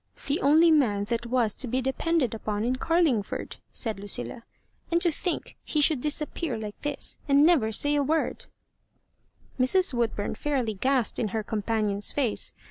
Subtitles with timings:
[0.25, 4.41] The only man that was to be depended upon in Carlingford I '* said Lucilla;"
[4.91, 9.93] and to think he should disappear like this, and never say a word I" Mrs.
[9.93, 12.55] Woodbum fairly gasped in her compa nion's face.